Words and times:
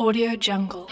Audio 0.00 0.34
Jungle. 0.34 0.86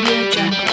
Audio 0.00 0.30
Jungle. 0.32 0.69